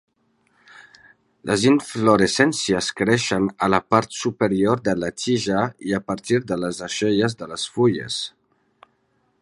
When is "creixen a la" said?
3.01-3.81